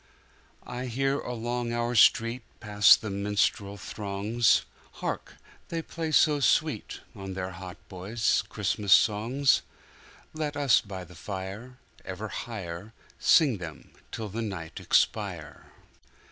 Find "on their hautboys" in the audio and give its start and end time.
7.13-8.41